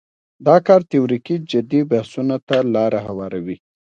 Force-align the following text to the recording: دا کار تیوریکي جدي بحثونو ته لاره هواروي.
دا 0.45 0.55
کار 0.65 0.81
تیوریکي 0.91 1.35
جدي 1.51 1.81
بحثونو 1.91 2.37
ته 2.47 2.57
لاره 2.73 2.99
هواروي. 3.07 3.57